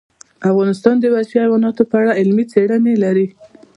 [0.51, 3.27] افغانستان د وحشي حیوانات په اړه علمي څېړنې لري.